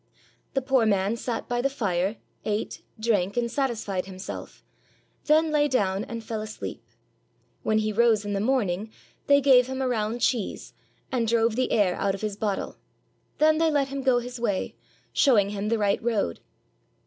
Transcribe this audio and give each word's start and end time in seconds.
The 0.55 0.63
poor 0.63 0.87
man 0.87 1.15
sat 1.15 1.47
by 1.47 1.61
the 1.61 1.69
fire, 1.69 2.15
ate, 2.43 2.81
drank, 2.99 3.37
and 3.37 3.51
satisfied 3.51 4.07
himself, 4.07 4.63
then 5.25 5.51
lay 5.51 5.67
down 5.67 6.05
and 6.05 6.23
fell 6.23 6.41
asleep. 6.41 6.83
When 7.61 7.77
he 7.77 7.93
rose 7.93 8.25
in 8.25 8.33
the 8.33 8.39
morning, 8.39 8.91
they 9.27 9.39
gave 9.41 9.67
him 9.67 9.79
a 9.79 9.87
round 9.87 10.19
cheese, 10.21 10.73
and 11.11 11.27
drove 11.27 11.55
the 11.55 11.71
air 11.71 11.93
out 11.97 12.15
of 12.15 12.21
his 12.21 12.35
bottle; 12.35 12.77
then 13.37 13.59
they 13.59 13.69
let 13.69 13.89
him 13.89 14.01
go 14.01 14.17
his 14.17 14.39
way, 14.39 14.75
showing 15.13 15.51
him 15.51 15.69
the 15.69 15.77
right 15.77 16.01
road. 16.01 16.39